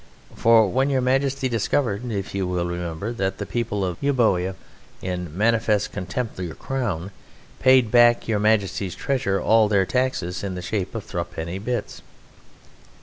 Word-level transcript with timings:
For 0.35 0.67
when 0.67 0.89
Your 0.89 0.99
Majesty 1.01 1.47
discovered 1.47 2.11
(if 2.11 2.33
you 2.33 2.47
will 2.47 2.65
remember) 2.65 3.13
that 3.13 3.37
the 3.37 3.45
people 3.45 3.85
of 3.85 3.99
Euboea, 4.01 4.55
in 4.99 5.37
manifest 5.37 5.91
contempt 5.91 6.39
of 6.39 6.45
your 6.45 6.55
Crown, 6.55 7.11
paid 7.59 7.91
back 7.91 8.21
into 8.21 8.29
Your 8.29 8.39
Majesty's 8.39 8.95
treasury 8.95 9.39
all 9.39 9.67
their 9.67 9.85
taxes 9.85 10.43
in 10.43 10.55
the 10.55 10.61
shape 10.63 10.95
of 10.95 11.03
thruppenny 11.05 11.59
bits...." 11.59 12.01